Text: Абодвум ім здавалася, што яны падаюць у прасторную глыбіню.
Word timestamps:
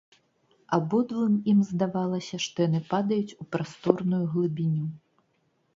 Абодвум 0.77 1.33
ім 1.53 1.59
здавалася, 1.73 2.41
што 2.47 2.57
яны 2.67 2.81
падаюць 2.95 3.37
у 3.45 3.49
прасторную 3.53 4.25
глыбіню. 4.35 4.85